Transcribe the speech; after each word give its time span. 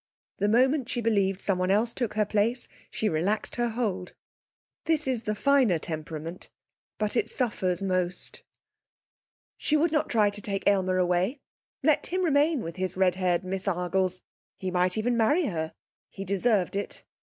The 0.39 0.47
moment 0.49 0.89
she 0.89 0.99
believed 0.99 1.41
someone 1.43 1.69
else 1.69 1.93
took 1.93 2.15
her 2.15 2.25
place 2.25 2.67
she 2.89 3.07
relaxed 3.07 3.57
her 3.57 3.69
hold. 3.69 4.15
This 4.85 5.07
is 5.07 5.25
the 5.25 5.35
finer 5.35 5.77
temperament, 5.77 6.49
but 6.97 7.15
it 7.15 7.29
suffers 7.29 7.83
most. 7.83 8.41
She 9.57 9.77
would 9.77 9.91
not 9.91 10.09
try 10.09 10.31
to 10.31 10.41
take 10.41 10.67
Aylmer 10.67 10.97
away. 10.97 11.39
Let 11.83 12.07
him 12.07 12.23
remain 12.25 12.61
with 12.63 12.77
his 12.77 12.97
red 12.97 13.13
haired 13.13 13.43
Miss 13.43 13.67
Argles! 13.67 14.21
He 14.57 14.71
might 14.71 14.97
even 14.97 15.15
marry 15.17 15.45
her. 15.45 15.75
He 16.09 16.25
deserved 16.25 16.75
it. 16.75 17.03